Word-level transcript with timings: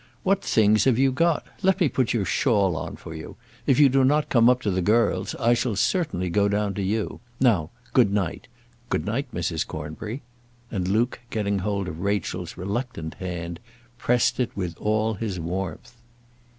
What 0.23 0.41
things 0.41 0.85
have 0.85 0.97
you 0.97 1.11
got? 1.11 1.45
Let 1.61 1.79
me 1.79 1.87
put 1.87 2.11
your 2.11 2.25
shawl 2.25 2.75
on 2.75 2.95
for 2.95 3.13
you. 3.13 3.35
If 3.67 3.79
you 3.79 3.87
do 3.87 4.03
not 4.03 4.29
come 4.29 4.49
up 4.49 4.59
to 4.61 4.71
the 4.71 4.81
girls, 4.81 5.35
I 5.35 5.53
shall 5.53 5.75
certainly 5.75 6.27
go 6.31 6.47
down 6.47 6.73
to 6.73 6.81
you. 6.81 7.19
Now, 7.39 7.69
good 7.93 8.11
night. 8.11 8.47
Good 8.89 9.05
night, 9.05 9.31
Mrs. 9.31 9.67
Cornbury." 9.67 10.23
And 10.71 10.87
Luke, 10.87 11.19
getting 11.29 11.59
hold 11.59 11.87
of 11.87 11.99
Rachel's 11.99 12.57
reluctant 12.57 13.13
hand, 13.13 13.59
pressed 13.99 14.39
it 14.39 14.57
with 14.57 14.75
all 14.79 15.13
his 15.13 15.39
warmth. 15.39 15.93